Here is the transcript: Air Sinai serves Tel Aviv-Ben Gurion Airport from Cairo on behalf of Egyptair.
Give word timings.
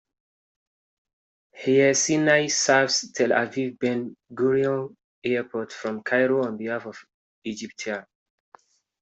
Air 1.67 1.93
Sinai 1.93 2.47
serves 2.47 3.11
Tel 3.13 3.29
Aviv-Ben 3.29 4.17
Gurion 4.31 4.95
Airport 5.23 5.71
from 5.71 6.01
Cairo 6.01 6.43
on 6.43 6.57
behalf 6.57 6.87
of 6.87 6.97
Egyptair. 7.45 8.07